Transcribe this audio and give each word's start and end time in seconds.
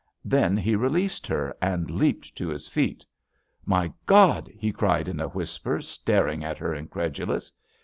Then 0.25 0.57
he 0.57 0.75
released 0.75 1.27
her 1.27 1.55
and 1.61 1.91
leaped 1.91 2.35
to 2.37 2.47
his 2.47 2.67
feet. 2.67 3.05
"My 3.67 3.93
God 4.07 4.49
I" 4.49 4.57
he 4.57 4.71
cried 4.71 5.07
in 5.07 5.19
a 5.19 5.27
whisper, 5.27 5.79
staring 5.79 6.43
at 6.43 6.57
her, 6.57 6.73
incredulous. 6.73 7.51